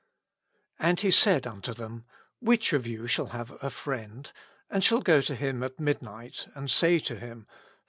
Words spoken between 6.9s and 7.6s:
to him.